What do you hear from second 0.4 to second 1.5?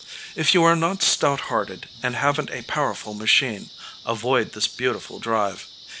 you are not stout